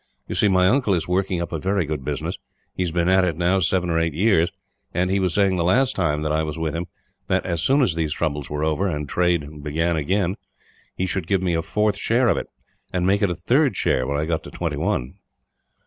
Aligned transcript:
You 0.27 0.33
see, 0.33 0.47
my 0.47 0.67
uncle 0.67 0.95
is 0.95 1.07
working 1.07 1.43
up 1.43 1.51
a 1.51 1.59
very 1.59 1.85
good 1.85 2.03
business. 2.03 2.35
He 2.73 2.81
has 2.81 2.91
been 2.91 3.07
at 3.07 3.23
it, 3.23 3.37
now, 3.37 3.59
seven 3.59 3.91
or 3.91 3.99
eight 3.99 4.15
years; 4.15 4.49
and 4.95 5.11
he 5.11 5.19
was 5.19 5.35
saying 5.35 5.57
the 5.57 5.63
last 5.63 5.95
time 5.95 6.23
that 6.23 6.31
I 6.31 6.41
was 6.41 6.57
with 6.57 6.73
him 6.75 6.87
that, 7.27 7.45
as 7.45 7.61
soon 7.61 7.83
as 7.83 7.93
these 7.93 8.11
troubles 8.11 8.49
were 8.49 8.63
over, 8.63 8.87
and 8.87 9.07
trade 9.07 9.61
began 9.63 9.95
again, 9.97 10.37
he 10.95 11.05
should 11.05 11.27
give 11.27 11.43
me 11.43 11.53
a 11.53 11.61
fourth 11.61 11.97
share 11.97 12.29
of 12.29 12.37
it; 12.37 12.47
and 12.91 13.05
make 13.05 13.21
it 13.21 13.29
a 13.29 13.35
third 13.35 13.77
share, 13.77 14.07
when 14.07 14.17
I 14.17 14.25
got 14.25 14.41
to 14.45 14.49
twenty 14.49 14.75
one." 14.75 15.17